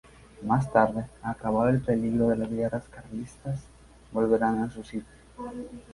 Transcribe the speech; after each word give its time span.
Más 0.41 0.73
tarde, 0.73 1.05
acabado 1.21 1.69
el 1.69 1.79
peligro 1.79 2.29
de 2.29 2.35
las 2.37 2.49
guerras 2.49 2.87
carlistas- 2.89 3.65
volverán 4.11 4.63
a 4.63 4.71
su 4.71 4.83
sitio. 4.83 5.05